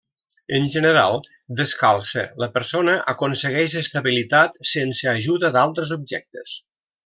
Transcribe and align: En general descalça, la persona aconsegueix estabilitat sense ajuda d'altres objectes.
En 0.59 0.63
general 0.75 1.17
descalça, 1.59 2.23
la 2.45 2.49
persona 2.57 2.97
aconsegueix 3.15 3.77
estabilitat 3.83 4.59
sense 4.73 5.11
ajuda 5.15 5.53
d'altres 5.59 5.97
objectes. 6.01 6.61